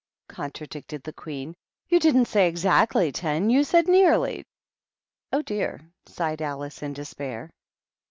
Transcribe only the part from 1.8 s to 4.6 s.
"You didn't say exactly ten; you said nearly."